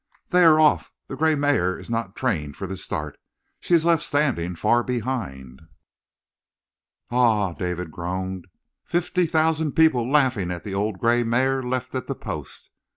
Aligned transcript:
"They 0.29 0.43
are 0.45 0.59
off! 0.59 0.91
The 1.09 1.15
gray 1.15 1.35
mare 1.35 1.77
is 1.77 1.87
not 1.87 2.15
trained 2.15 2.55
for 2.55 2.65
the 2.65 2.75
start. 2.75 3.19
She 3.59 3.75
is 3.75 3.85
left 3.85 4.01
standing 4.01 4.55
far 4.55 4.83
behind." 4.83 5.61
"Ah!" 7.11 7.53
David 7.53 7.91
groaned. 7.91 8.47
"Fifty 8.83 9.27
thousand 9.27 9.73
people 9.73 10.11
laughing 10.11 10.49
at 10.49 10.63
the 10.63 10.73
old 10.73 10.97
gray 10.97 11.21
mare 11.21 11.61
left 11.61 11.93
at 11.93 12.07
the 12.07 12.15
post!" 12.15 12.71